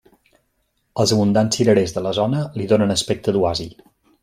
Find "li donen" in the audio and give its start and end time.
2.59-2.97